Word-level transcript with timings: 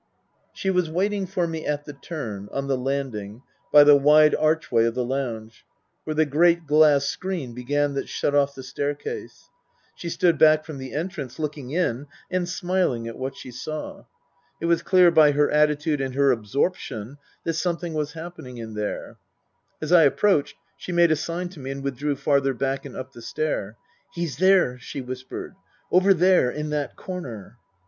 She 0.51 0.71
was 0.71 0.89
waiting 0.89 1.27
for 1.27 1.45
me 1.45 1.63
at 1.63 1.85
the 1.85 1.93
turn, 1.93 2.49
on 2.51 2.65
the 2.65 2.75
landing, 2.75 3.43
by 3.71 3.83
the 3.83 3.95
wide 3.95 4.33
archway 4.33 4.85
of 4.85 4.95
the 4.95 5.05
lounge, 5.05 5.63
where 6.05 6.15
the 6.15 6.25
great 6.25 6.65
glass 6.65 7.05
screen 7.05 7.53
began 7.53 7.93
that 7.93 8.09
shut 8.09 8.33
off 8.33 8.55
the 8.55 8.63
staircase. 8.63 9.51
She 9.93 10.09
stood 10.09 10.39
back 10.39 10.65
from 10.65 10.79
the 10.79 10.93
entrance, 10.95 11.37
looking 11.37 11.69
in, 11.69 12.07
and 12.31 12.49
smiling 12.49 13.07
at 13.07 13.15
what 13.15 13.35
she 13.37 13.51
saw. 13.51 14.05
It 14.59 14.65
was 14.65 14.81
clear 14.81 15.11
by 15.11 15.33
her 15.33 15.51
attitude 15.51 16.01
and 16.01 16.15
her 16.15 16.31
absorption 16.31 17.19
that 17.43 17.53
something 17.53 17.93
was 17.93 18.13
happening 18.13 18.57
in 18.57 18.73
there. 18.73 19.17
As 19.83 19.91
I 19.91 20.01
approached 20.01 20.55
she 20.77 20.91
made 20.91 21.11
a 21.11 21.15
sign 21.15 21.47
to 21.49 21.59
me 21.59 21.69
and 21.69 21.83
withdrew 21.83 22.15
farther 22.15 22.55
back 22.55 22.85
and 22.85 22.95
up 22.97 23.11
the 23.13 23.21
stair. 23.21 23.77
"He's 24.15 24.37
there," 24.37 24.79
she 24.79 24.99
whispered. 24.99 25.53
"Over 25.91 26.15
there. 26.15 26.49
In 26.49 26.71
that 26.71 26.95
corner." 26.95 27.57